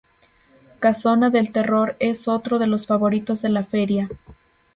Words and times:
Casona 0.79 1.29
del 1.29 1.51
Terror 1.51 1.95
es 1.99 2.27
otro 2.27 2.57
de 2.57 2.65
los 2.65 2.87
favoritos 2.87 3.43
de 3.43 3.49
La 3.49 3.63
Feria. 3.63 4.09